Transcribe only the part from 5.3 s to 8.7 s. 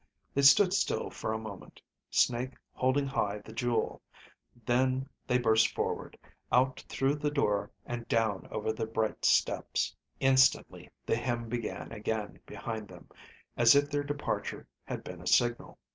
burst forward, out through the door and down